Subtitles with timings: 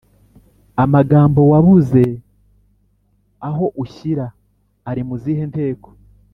[0.83, 2.03] amagambo wabuze
[3.49, 4.25] aho ushyira
[4.89, 5.89] ari mu zihe nteko?